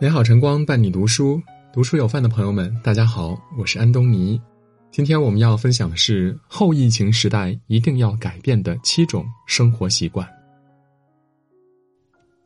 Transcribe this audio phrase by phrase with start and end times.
[0.00, 4.40] 美好晨光伴你读书，读书有范的朋友们，大家好，我是安东尼。
[4.92, 10.24] 今天我们要分享的是后疫情时代一定要改变的七种生活习惯。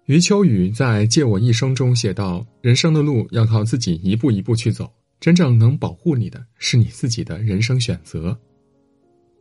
[0.07, 4.91] 余秋雨在《借我一生》中写道：“人生的路要靠自己一步一步去走，
[5.21, 8.35] 真正能保护你的是你自己的人生选择。”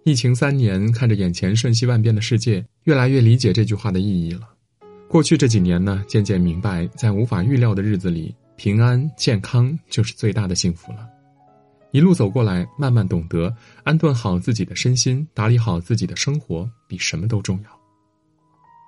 [0.04, 4.42] 疫情三年，看着眼前瞬息万变的世界，越来越理解这句话的意义了。
[5.12, 11.06] 过去这几年呢，渐渐明白，在无法预料的日子里，平安健康就是最大的幸福了。
[11.92, 13.54] 一路走过来，慢慢懂得
[13.84, 17.70] 安顿好自己的身心，打理好自己的生活，比什么都重要。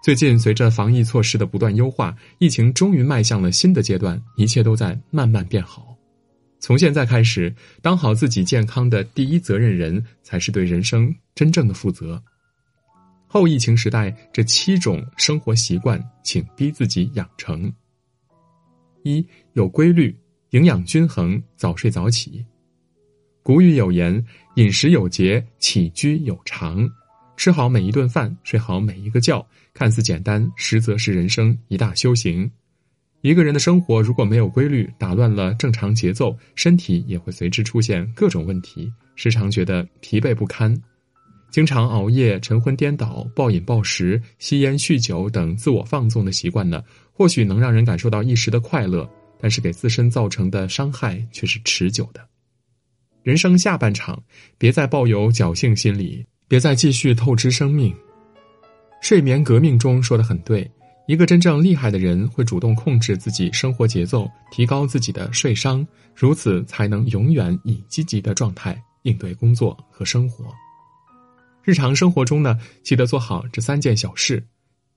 [0.01, 5.93] 最近，随着防疫措施的不断优化，疫情终于迈向了新的阶段，一切都在慢慢变好。
[6.61, 12.23] 从现在开始，当好自己健康的第一责任人，才是对人生真正的负责。
[13.33, 17.73] 后疫情时代，这七种生活习惯，请逼自己养成。
[19.01, 20.15] 一有规律，
[20.51, 22.45] 营养均衡，早睡早起。
[23.41, 26.87] 古语有言：“饮食有节，起居有常。”
[27.35, 29.43] 吃好每一顿饭，睡好每一个觉，
[29.73, 32.47] 看似简单，实则是人生一大修行。
[33.21, 40.79] 一个人的生活如果没有规律，打乱了正常节奏，身体也会随之出现各种问题，时常觉得疲惫不堪。
[41.53, 49.07] 经常熬夜、晨昏颠倒、暴饮暴食、吸烟酗酒等自我放纵的习惯呢，或许能让人感受到一时的快乐，
[49.39, 52.27] 但是给自身造成的伤害却是持久的。
[53.21, 54.19] 人生下半场，
[54.57, 57.93] 别再抱有侥幸心理，别再继续透支生命。
[58.99, 60.67] 睡眠革命中说的很对，
[61.07, 70.45] 一个真正厉害的人会主动控制自己生活节奏，提高自己的睡商，如此才能永远以积极的状态应对工作和生活。
[71.63, 74.45] 日常生活中呢，记得做好这三件小事：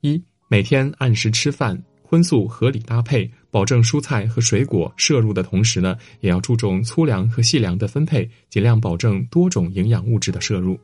[0.00, 10.76] 一、每天按时吃饭，荤素合理搭配，保证蔬菜和水果摄入的同时呢，也要注重粗粮和细粮的分配，尽量保证多种营养物质的摄入。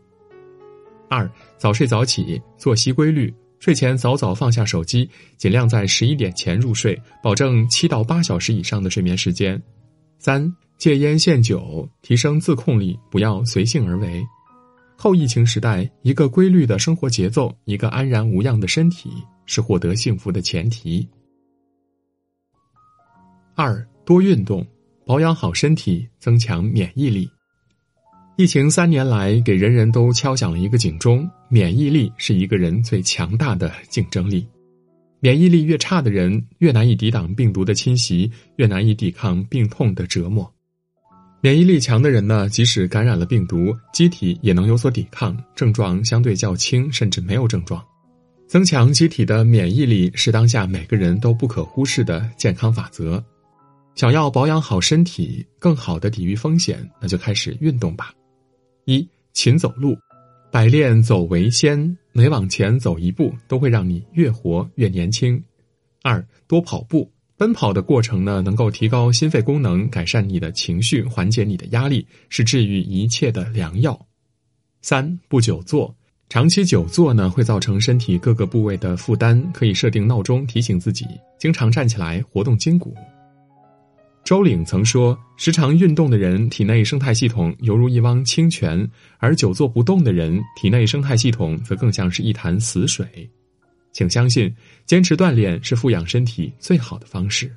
[1.08, 9.60] 二、早睡早起，作息规律，睡前早早放下手机，尽量在十一点前入睡，保证七到八小时以上的睡眠时间。
[10.20, 10.48] 三、
[10.78, 14.24] 戒烟限酒，提升自控力，不要随性而为。
[14.96, 19.10] 后疫情时代，一个规律的生活节奏，一个安然无恙的身体，
[19.46, 21.08] 是获得幸福的前提。
[23.54, 24.66] 二多运动，
[25.04, 27.28] 保养好身体，增强免疫力。
[28.36, 34.46] 疫情三年来，给人人都敲响了一个警钟：免疫力是一个人最强大的竞争力。
[35.20, 40.51] 免疫力越差的人，越难以抵挡病毒的侵袭，越难以抵抗病痛的折磨。
[41.44, 47.84] 免疫力强的人呢，即使感染了病毒，机体也能有所抵抗，症状相对较轻，甚至没有症状。
[48.46, 53.20] 增强机体的免疫力是当下每个人都不可忽视的健康法则。
[53.96, 58.14] 想要保养好身体，更好的抵御风险，那就开始运动吧。
[58.84, 59.96] 一勤走路，
[60.52, 65.42] 百练走为先，每往前走一步，都会让你越活越年轻。
[66.04, 67.10] 二多跑步。
[67.42, 74.00] 奔跑的过程呢，能够提高心肺功能，改善你的情绪，缓解你的压力，是治愈一切的良药。
[74.80, 75.92] 三不久坐，
[76.28, 81.04] 长期久坐呢，会造成身体各个部位的负担，可以设定闹钟提醒自己，
[81.36, 82.94] 经常站起来活动筋骨。
[84.22, 88.88] 周岭曾说，时常运动的人体内生态系统犹如一汪清泉，
[89.18, 93.28] 而久坐不动的人体内生态系统则更像是一潭死水。
[93.92, 94.54] 请相信，
[94.86, 97.54] 坚持锻炼是富养身体最好的方式。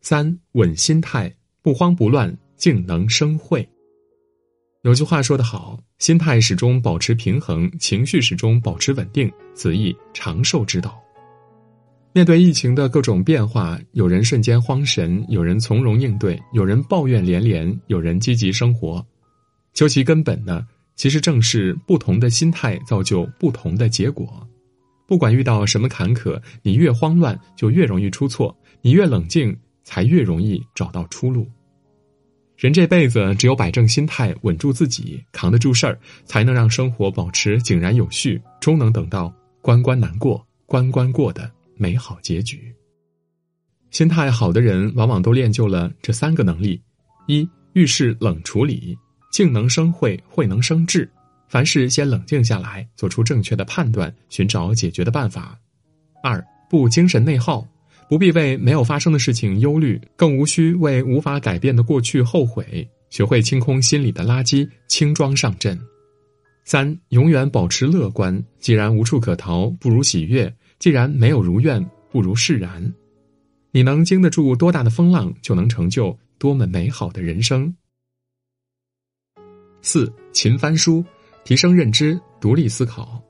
[0.00, 3.68] 三稳心态，不慌不乱，静能生慧。
[4.82, 10.98] 有句话说得好：“心态始终保持平衡，情绪始终保持稳定，此亦长寿之道。”
[12.14, 19.04] 面对疫情的各种变化，有人瞬间慌神，有人从容应对，有人抱怨连连，有人积极生活。
[19.74, 20.66] 究其根本呢？
[20.98, 24.46] 其实正是不同的心态造就不同的结果。
[25.06, 31.48] 不管遇到什么坎坷，你越慌乱就越容易出错，你越冷静才越容易找到出路。
[32.56, 39.32] 人这辈子只有摆正心态，稳住自己，扛得住事儿，才能让生活保持井然有序，终能等到
[39.62, 42.74] 关关难过关关过的美好结局。
[43.92, 46.82] 心态好的人往往都练就了这三个能力：
[47.28, 48.98] 一遇事冷处理。
[49.30, 51.08] 静能生慧，慧能生智。
[51.48, 55.58] 凡事先冷静下来，做出正确的判断，寻找解决的办法。
[56.22, 57.66] 二不精神内耗，
[58.08, 62.86] 不必为没有发生的事情忧虑，更无需为无法改变的过去后悔。
[63.08, 65.78] 学会清空心里的垃圾，轻装上阵。
[66.64, 68.44] 三永远保持乐观。
[68.60, 70.46] 既然无处可逃，不如喜悦；
[70.78, 72.92] 既然没有如愿，不如释然。
[73.70, 77.74] 你能经得住多大的风浪，就能成就多么美好的人生。
[79.82, 81.04] 四勤翻书，
[81.44, 83.22] 提升认知，独立思考。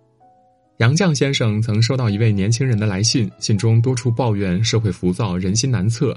[0.79, 6.17] 杨绛先生曾收到一位年轻人的来信，信中多处抱怨社会浮躁、人心难测。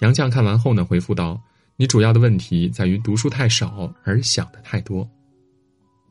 [0.00, 1.40] 杨绛看完后呢，回复道
[1.76, 5.08] ：“你主要的问题在于读书太少，而想的太多。”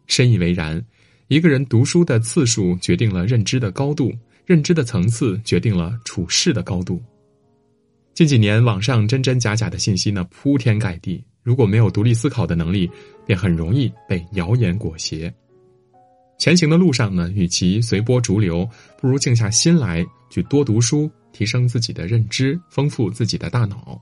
[0.08, 0.84] 深以为然。
[1.28, 4.14] 一个人读书的次数决定了认知的高度，
[4.46, 7.02] 认知的层次决定了处事的高度。
[8.14, 12.90] 近几年，网上真真假假的信息呢铺天盖地，如果没有独立思考的能力，
[13.24, 15.32] 便很容易被谣言裹挟。
[16.40, 18.68] 前行的路上呢，与其随波逐流，
[19.00, 24.02] 不如静下心来去多读书，提升自己的认知，丰富自己的大脑。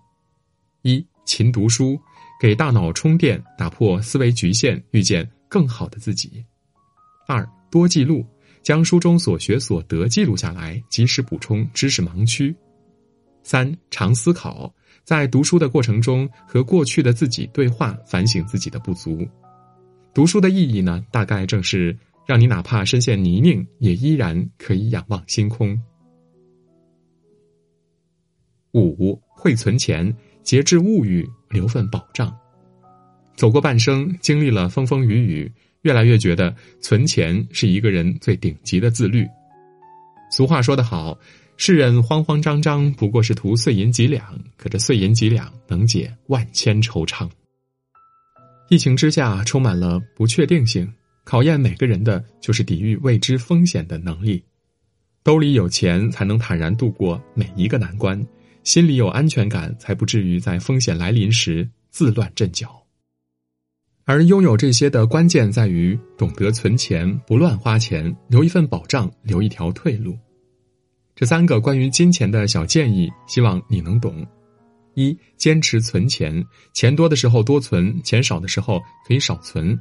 [0.84, 2.00] 一勤读书，
[2.40, 6.42] 给大脑充电，打破思维局限，遇见更好的自己。
[7.28, 8.25] 二多记录，
[8.62, 12.56] 将书中所学所得记录下来，及时补充知识盲区。
[13.44, 19.27] 三常思考，在读书的过程中和过去的自己对话，反省自己的不足。
[20.13, 25.79] 读书的意义呢，大概正是让你哪怕身陷泥泞，也依然可以仰望星空。
[28.73, 32.35] 五会存钱，节制物欲，留份保障。
[33.35, 35.51] 走过半生，经历了风风雨雨。
[35.81, 39.27] 越来越觉得存钱是一个人最顶级的自律。
[40.31, 41.17] 俗话说得好，
[41.55, 47.29] 世人慌慌张张不过是图碎银几两，可这碎银几两能解万千惆怅。
[48.69, 50.91] 疫情之下充满了不确定性，
[51.23, 54.44] 考验每个人的就是抵御未知风险的能力。
[55.21, 58.25] 兜里有钱才能坦然度过每一个难关，
[58.63, 62.83] 心里有安全感才不至于在风险来临时自乱阵脚。
[64.06, 70.17] 而拥有这些的关键在于懂得存钱，不乱花钱，留一份保障，留一条退路。
[71.15, 74.25] 这三个关于金钱的小建议，希望你能懂：
[74.95, 76.44] 一、坚持存钱，
[76.74, 79.77] 钱多的时候多存，钱少的时候可以少存；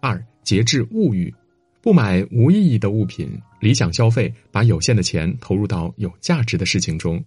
[0.00, 1.34] 二、节制物欲，
[1.80, 3.28] 不买无意义的物品，
[3.60, 7.18] 理想消费，把有限的钱投入到有价值的事情中；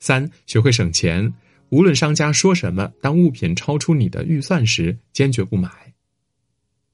[0.00, 1.32] 三、学会省钱。
[1.68, 5.70] 无论商家说什么，当物品超出你的预算时，坚决不买。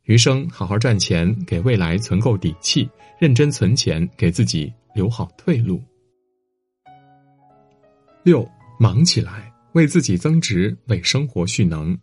[0.05, 5.81] 余生好好赚钱，给未来存够底气；认真存钱，给自己留好退路。
[8.25, 8.45] 六，
[8.81, 11.97] 忙起来，为自己增值，为生活蓄能。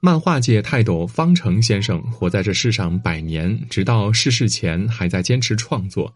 [0.00, 6.14] 漫画界泰斗方成先生活在这世上百年，直到逝世前还在坚持创作。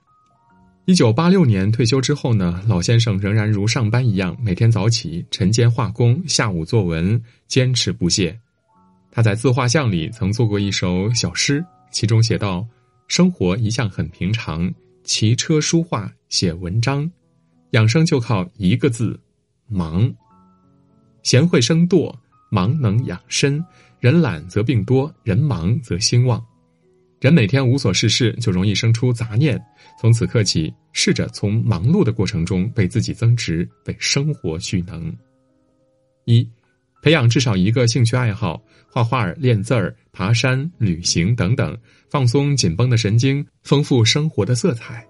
[0.84, 8.38] 一九八六年退休之后呢，老先生仍然如上班一样，每天早起晨间画工，下午作文，坚持不懈。
[9.10, 12.66] 他在自画像里曾做过一首小诗，其中写道
[13.08, 14.70] ：“生活一向很平常，
[15.08, 17.10] 骑车、书画、写文章，
[17.70, 19.18] 养生就靠一个字，
[19.66, 20.14] 忙。
[21.22, 22.14] 贤惠生惰，
[22.50, 23.64] 忙能养身。
[24.00, 26.44] 人懒则病多，人忙则兴旺。”
[27.20, 29.58] 人每天无所事事，就容易生出杂念。
[29.98, 35.10] 从此刻起，试着从忙碌的过程中为自己增值，为生活蓄能。
[36.26, 36.46] 一，
[37.00, 38.60] 培养至少一个兴趣爱好，
[38.90, 41.76] 画画、练字儿、爬山、旅行等等，
[42.10, 45.06] 放松紧绷的神经，丰富生活的色彩。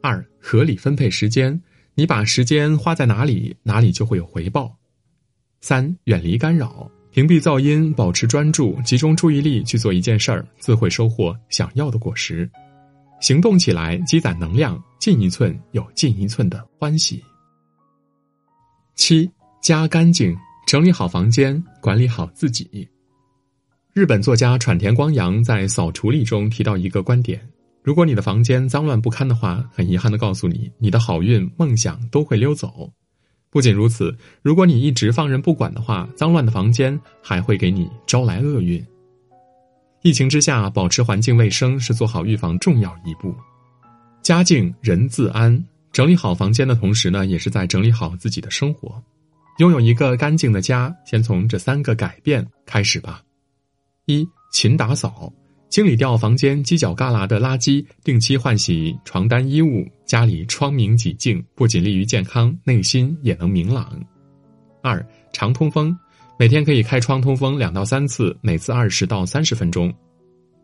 [0.00, 1.60] 二，合理分配时间，
[1.94, 4.76] 你把时间花在哪里，哪里就会有回报。
[5.60, 6.90] 三，远离干扰。
[7.10, 12.50] 屏蔽噪音，保持专注，集中注意力去做一件事儿，自会收获想要的果实。
[13.20, 17.22] 行动起来，积攒能量，进一寸有进一寸的欢喜。
[18.94, 19.30] 七，
[19.62, 20.34] 加干净，
[20.72, 22.88] 整理好房间，管理好自己。
[23.92, 27.46] 日本作家喘田光阳在《扫除力》中提到一个观点：
[27.82, 32.90] 如果你的房间脏乱不堪的话，很遗憾的告诉你，你的好运、梦想都会溜走。
[33.50, 38.82] 不仅如此，如果你一直放任不管的话，脏乱的房间还会给你招来厄运。
[40.00, 43.36] 疫情之下，保持环境卫生是做好预防重要一步。
[44.22, 45.62] 家境人自安，
[45.92, 49.02] 整理好房间的同时呢，也是在整理好自己的生活。
[49.62, 53.22] 拥有一个干净的家，先从这三个改变开始吧：
[54.06, 55.32] 一、勤打扫。
[55.70, 63.96] 清理掉房间犄角旮旯的垃圾，定期换洗床单衣物，家里窗明几净，不仅利于健康，内心也能明朗。
[64.82, 65.96] 二常通风，
[66.36, 69.94] 每天可以开窗通风两到三次，每次二十到三十分钟。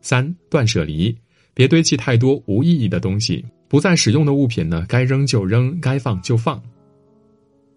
[0.03, 1.17] 三断舍离，
[1.55, 6.61] 别堆砌太多无意义的东西，不再使用的物品呢，该扔就扔，该放就放。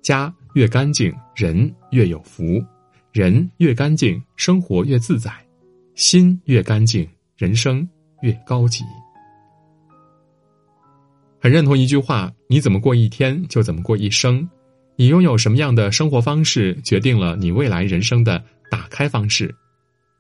[0.02, 2.60] 家越干净，人越有福；
[3.12, 5.32] 人越干净，生活越自在；
[5.96, 7.08] 心越干净。
[7.38, 7.88] 人生
[8.22, 8.84] 越高级。
[11.40, 14.48] 很认同一句话：你怎么过一天，就怎么过一生。
[14.96, 19.52] 你拥有什么样的生活方式，决定了你未来人生的打开方式。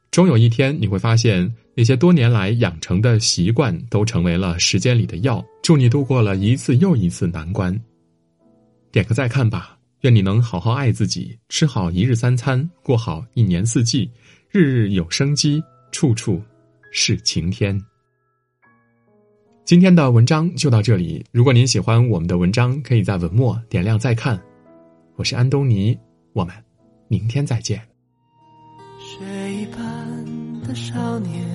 [0.09, 7.79] 终有一天，你会发现那些多年来养成的习惯，都成为了时间里的药，助你度过了一次又一次难关。
[8.91, 9.77] 点个再看吧。
[10.01, 14.09] 愿你能好好爱自己，吃好一日三餐，过好一年四季，
[14.49, 16.41] 日日有生机，处处
[16.91, 17.79] 是晴天。
[19.63, 21.23] 今天的文章就到这里。
[21.31, 24.41] 如果您喜欢我们的文章，可以在文末点亮再看。
[25.15, 25.95] 我是安东尼，
[26.33, 26.53] 我们
[27.07, 27.79] 明天再见。
[28.97, 31.45] 水一般的少年，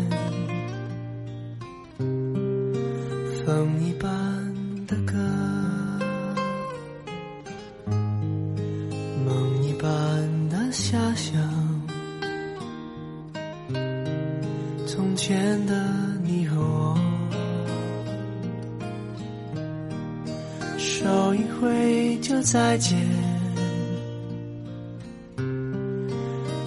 [22.56, 22.96] 再见。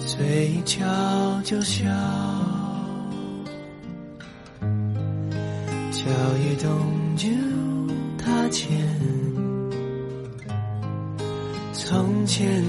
[0.06, 0.86] 嘴一翘
[1.42, 1.82] 就笑，
[5.90, 6.06] 脚
[6.38, 6.70] 一动
[7.16, 7.26] 就
[8.16, 8.70] 踏前。
[11.72, 12.62] 从前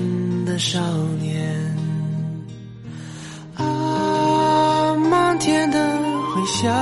[0.43, 0.79] 的少
[1.19, 1.77] 年，
[3.55, 5.77] 啊，漫天的
[6.33, 6.73] 回响，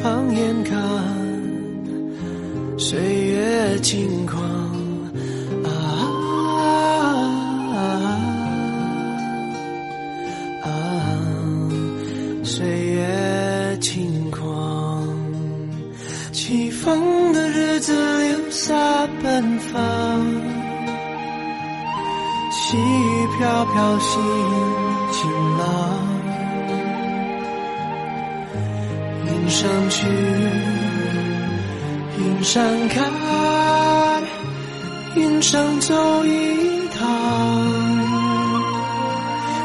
[0.00, 0.80] 放眼看，
[2.92, 4.42] 岁月轻狂
[5.64, 5.70] 啊
[10.62, 10.68] 啊，
[12.44, 15.08] 岁月轻狂，
[16.32, 18.74] 起风的日子留下
[19.22, 19.80] 奔放。
[22.50, 24.20] 细雨飘飘，心
[25.12, 25.64] 晴朗。
[29.24, 30.41] 云上去。
[32.42, 33.04] 云上看，
[35.14, 36.98] 云上走一趟。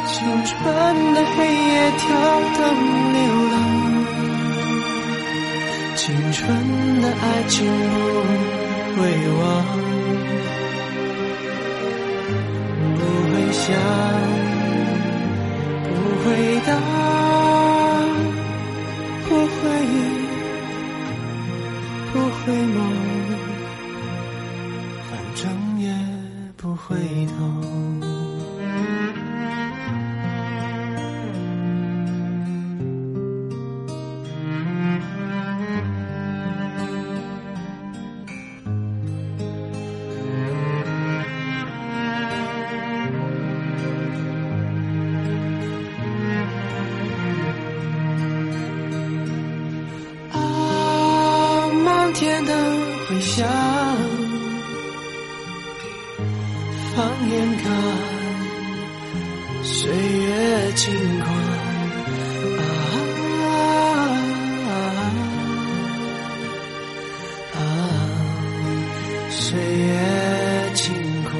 [0.05, 0.53] 青春
[1.15, 2.05] 的黑夜，跳
[2.55, 2.61] 灯
[3.13, 3.19] 流
[3.49, 3.55] 浪。
[5.95, 7.97] 青春的爱情不。
[8.95, 9.01] 会
[9.39, 9.41] 忘，
[12.95, 13.65] 不会想，
[15.83, 15.89] 不
[16.23, 16.25] 会
[16.67, 16.69] 答，
[22.47, 22.79] 回眸，
[25.09, 25.93] 反正也
[26.55, 27.96] 不回头。
[52.19, 52.51] 天的
[53.07, 53.47] 回响，
[56.95, 57.71] 放眼看，
[59.61, 61.27] 岁月轻狂。
[67.53, 67.59] 啊，
[69.29, 70.95] 岁月轻
[71.25, 71.37] 狂，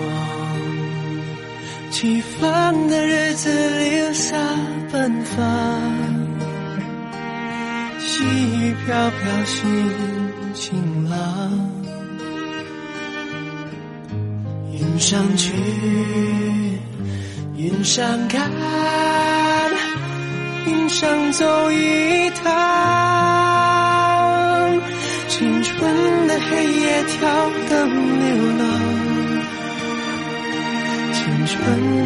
[1.89, 4.37] 起风的日子留下
[4.91, 5.41] 奔放，
[7.97, 10.26] 细雨飘飘心。
[10.59, 10.73] 晴
[11.07, 11.17] 朗，
[14.73, 15.53] 云上去，
[17.55, 18.49] 云上看，
[20.65, 22.51] 云上走一趟。
[25.29, 27.29] 青春的黑夜，跳
[27.69, 27.87] 灯
[28.19, 28.25] 流
[28.57, 28.65] 浪。
[31.13, 31.55] 青春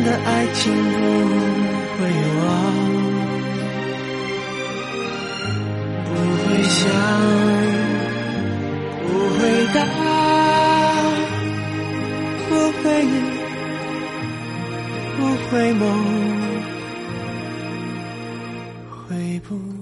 [0.03, 0.99] 的爱情不
[1.95, 1.99] 会
[2.41, 2.45] 忘，
[6.03, 6.09] 不
[6.43, 7.60] 会想。
[9.73, 9.77] 答
[12.47, 12.49] 不
[12.81, 12.85] 会，
[15.17, 15.19] 不
[15.49, 15.81] 会梦，
[19.07, 19.80] 回不。